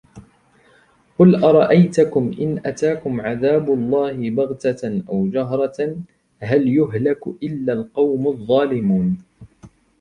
قل 1.19 1.43
أرأيتكم 1.43 2.35
إن 2.41 2.61
أتاكم 2.65 3.21
عذاب 3.21 3.73
الله 3.73 4.29
بغتة 4.29 5.03
أو 5.09 5.27
جهرة 5.27 5.97
هل 6.39 6.67
يهلك 6.69 7.27
إلا 7.27 7.73
القوم 7.73 8.27
الظالمون 8.27 9.23